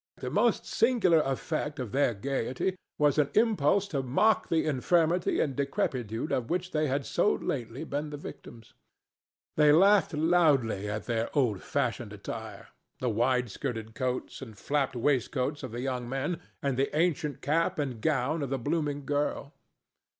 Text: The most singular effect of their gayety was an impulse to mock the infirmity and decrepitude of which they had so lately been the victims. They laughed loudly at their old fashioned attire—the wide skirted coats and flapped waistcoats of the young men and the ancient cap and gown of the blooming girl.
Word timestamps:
The 0.17 0.31
most 0.31 0.65
singular 0.65 1.19
effect 1.19 1.77
of 1.77 1.91
their 1.91 2.15
gayety 2.15 2.75
was 2.97 3.19
an 3.19 3.29
impulse 3.35 3.87
to 3.89 4.01
mock 4.01 4.49
the 4.49 4.65
infirmity 4.65 5.39
and 5.39 5.55
decrepitude 5.55 6.31
of 6.31 6.49
which 6.49 6.71
they 6.71 6.87
had 6.87 7.05
so 7.05 7.35
lately 7.35 7.83
been 7.83 8.09
the 8.09 8.17
victims. 8.17 8.73
They 9.57 9.71
laughed 9.71 10.15
loudly 10.15 10.89
at 10.89 11.05
their 11.05 11.29
old 11.37 11.61
fashioned 11.61 12.13
attire—the 12.13 13.09
wide 13.11 13.51
skirted 13.51 13.93
coats 13.93 14.41
and 14.41 14.57
flapped 14.57 14.95
waistcoats 14.95 15.61
of 15.61 15.71
the 15.71 15.81
young 15.81 16.09
men 16.09 16.41
and 16.63 16.77
the 16.77 16.89
ancient 16.97 17.43
cap 17.43 17.77
and 17.77 18.01
gown 18.01 18.41
of 18.41 18.49
the 18.49 18.57
blooming 18.57 19.05
girl. 19.05 19.53